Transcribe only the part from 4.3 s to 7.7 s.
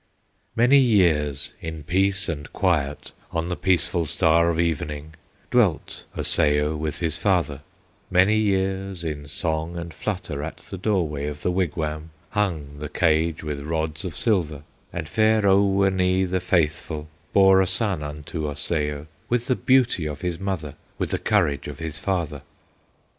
of Evening Dwelt Osseo with his father;